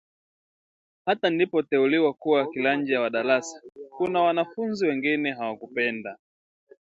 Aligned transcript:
Hata 1.05 1.29
nilipoteuliwa 1.29 2.13
kuwa 2.13 2.49
kiranja 2.51 3.01
wa 3.01 3.09
darasa 3.09 3.61
kuna 3.97 4.21
wanafunzi 4.21 4.87
wengine 4.87 5.31
hawakupenda 5.31 6.17